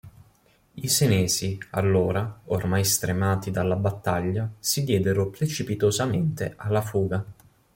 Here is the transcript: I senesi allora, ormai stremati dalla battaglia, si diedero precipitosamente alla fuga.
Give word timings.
I 0.73 0.87
senesi 0.87 1.59
allora, 1.73 2.41
ormai 2.45 2.83
stremati 2.83 3.51
dalla 3.51 3.75
battaglia, 3.75 4.49
si 4.57 4.83
diedero 4.83 5.29
precipitosamente 5.29 6.53
alla 6.57 6.81
fuga. 6.81 7.23